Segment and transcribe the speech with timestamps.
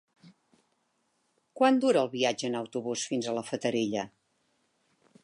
[1.61, 4.11] Quant dura el viatge en autobús fins a la Fatarella?